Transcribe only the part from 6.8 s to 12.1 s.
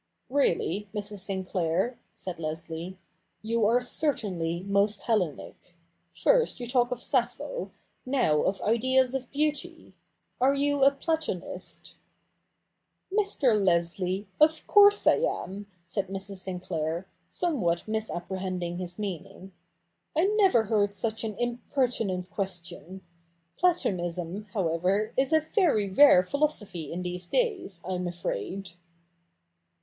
of Sappho, now of Ideas of Beauty. Are you a Platonist?''